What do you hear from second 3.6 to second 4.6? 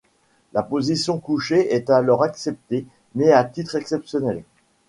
exceptionnel.